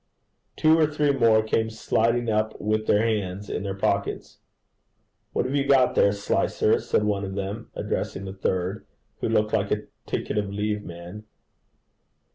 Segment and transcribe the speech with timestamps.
[0.55, 4.39] Two or three more came sidling up with their hands in their pockets.
[5.31, 8.87] 'What have you got there, Slicer?' said one of them, addressing the third,
[9.19, 11.25] who looked like a ticket of leave man.